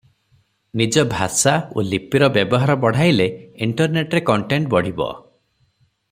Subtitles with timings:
[0.79, 3.27] ନିଜ ଭାଷା ଓ ଲିପିର ବ୍ୟବହାର ବଢ଼ାଇଲେ
[3.67, 5.11] ଇଣ୍ଟରନେଟରେ କଣ୍ଟେଣ୍ଟ ବଢ଼ିବ।